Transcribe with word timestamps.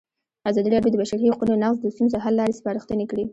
ازادي 0.49 0.69
راډیو 0.71 0.91
د 0.93 0.95
د 0.99 1.01
بشري 1.03 1.25
حقونو 1.31 1.53
نقض 1.63 1.77
د 1.81 1.85
ستونزو 1.95 2.17
حل 2.23 2.33
لارې 2.39 2.57
سپارښتنې 2.59 3.05
کړي. 3.11 3.25